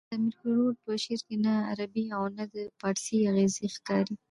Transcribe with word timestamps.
د 0.09 0.13
امیر 0.15 0.33
کروړ 0.41 0.71
په 0.83 0.91
شعر 1.03 1.19
کښي 1.25 1.35
نه 1.45 1.53
عربي 1.69 2.05
او 2.17 2.23
نه 2.37 2.43
د 2.53 2.55
پاړسي 2.79 3.17
اغېزې 3.31 3.67
ښکاري. 3.75 4.15